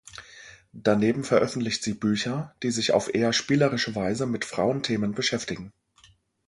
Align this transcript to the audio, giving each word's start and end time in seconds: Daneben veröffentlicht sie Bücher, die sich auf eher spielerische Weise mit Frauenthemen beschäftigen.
Daneben 0.73 1.23
veröffentlicht 1.23 1.83
sie 1.83 1.93
Bücher, 1.93 2.55
die 2.63 2.71
sich 2.71 2.91
auf 2.93 3.13
eher 3.13 3.33
spielerische 3.33 3.93
Weise 3.93 4.25
mit 4.25 4.45
Frauenthemen 4.45 5.11
beschäftigen. 5.13 5.73